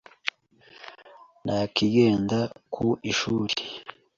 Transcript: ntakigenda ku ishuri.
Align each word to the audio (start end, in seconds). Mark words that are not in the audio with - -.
ntakigenda 1.43 2.39
ku 2.73 2.87
ishuri. 3.11 3.55